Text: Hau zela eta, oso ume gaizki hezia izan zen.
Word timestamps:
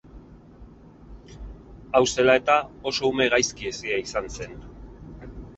Hau 1.93 2.01
zela 2.13 2.37
eta, 2.41 2.57
oso 2.93 3.07
ume 3.13 3.29
gaizki 3.37 3.71
hezia 3.73 4.03
izan 4.09 4.33
zen. 4.39 4.61